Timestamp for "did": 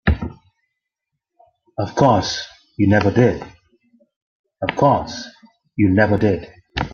3.11-3.45